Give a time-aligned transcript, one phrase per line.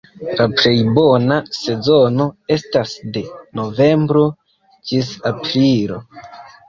[0.37, 2.25] La plej bona sezono
[2.57, 3.23] estas de
[3.63, 4.25] novembro
[4.91, 6.01] ĝis aprilo.